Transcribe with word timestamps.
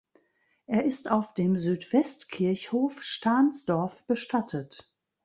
Er 0.65 0.83
ist 0.83 1.11
auf 1.11 1.35
dem 1.35 1.57
Südwestkirchhof 1.57 3.03
Stahnsdorf 3.03 4.03
bestattet. 4.07 4.91